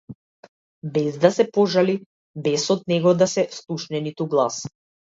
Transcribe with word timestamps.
Без 0.95 1.19
да 1.25 1.31
се 1.35 1.45
пожали, 1.59 1.97
без 2.49 2.67
од 2.79 2.85
него 2.95 3.17
да 3.23 3.31
се 3.37 3.47
слушне 3.61 4.07
ниту 4.11 4.33
глас. 4.37 4.65